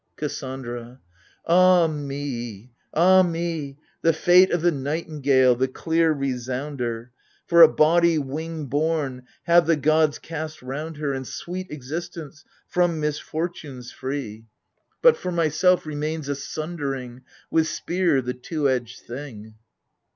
KASSANDRA. 0.17 0.97
Ah 1.45 1.85
me, 1.85 2.71
ah 2.91 3.21
me, 3.21 3.77
The 4.01 4.13
fate 4.13 4.51
o' 4.51 4.57
the 4.57 4.71
nightingale, 4.71 5.53
the 5.55 5.67
clear 5.67 6.11
resounder! 6.11 7.11
For 7.45 7.61
a 7.61 7.67
body 7.67 8.17
wing 8.17 8.65
borne 8.65 9.27
have 9.43 9.67
the 9.67 9.75
gods 9.75 10.17
cast 10.17 10.63
round 10.63 10.97
her, 10.97 11.13
And 11.13 11.27
sweet 11.27 11.69
existence, 11.69 12.43
from 12.67 12.99
misfortunes 12.99 13.91
free: 13.91 14.45
96 15.03 15.03
AGAMEMNOJSr. 15.03 15.03
But 15.03 15.17
for 15.17 15.31
myself 15.31 15.85
remains 15.85 16.27
a 16.27 16.33
sundering 16.33 17.21
With 17.51 17.67
spear, 17.67 18.23
the 18.23 18.33
two 18.33 18.67
edged 18.67 19.01
thing 19.01 19.53